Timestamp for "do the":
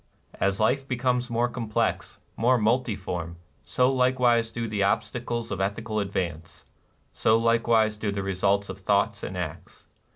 4.51-4.81, 7.97-8.23